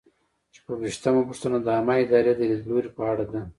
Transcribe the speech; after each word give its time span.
شپږویشتمه 0.55 1.21
پوښتنه 1.29 1.57
د 1.61 1.67
عامه 1.75 1.95
ادارې 2.03 2.33
د 2.35 2.41
لیدلوري 2.49 2.89
په 2.97 3.01
اړه 3.11 3.25
ده. 3.31 3.41